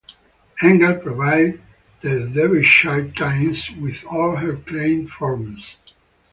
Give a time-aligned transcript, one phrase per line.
[0.63, 1.61] Engel provided
[2.01, 5.77] the "Derbyshire Times" with all her claim forms.